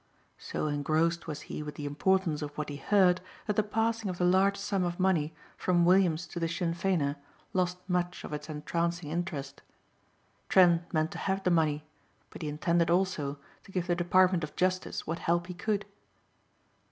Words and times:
So 0.39 0.65
engrossed 0.65 1.27
was 1.27 1.41
he 1.41 1.61
with 1.61 1.75
the 1.75 1.85
importance 1.85 2.41
of 2.41 2.57
what 2.57 2.69
he 2.69 2.77
heard 2.77 3.21
that 3.45 3.55
the 3.55 3.61
passing 3.61 4.09
of 4.09 4.17
the 4.17 4.25
large 4.25 4.57
sum 4.57 4.83
of 4.83 4.99
money 4.99 5.31
from 5.57 5.85
Williams 5.85 6.25
to 6.29 6.39
the 6.39 6.47
Sinn 6.47 6.73
Feiner 6.73 7.17
lost 7.53 7.77
much 7.87 8.23
of 8.23 8.33
its 8.33 8.49
entrancing 8.49 9.11
interest. 9.11 9.61
Trent 10.49 10.91
meant 10.91 11.11
to 11.11 11.19
have 11.19 11.43
the 11.43 11.51
money, 11.51 11.85
but 12.31 12.41
he 12.41 12.49
intended 12.49 12.89
also 12.89 13.37
to 13.63 13.71
give 13.71 13.85
the 13.85 13.93
Department 13.95 14.43
of 14.43 14.55
Justice 14.55 15.05
what 15.05 15.19
help 15.19 15.45
he 15.45 15.53
could. 15.53 15.85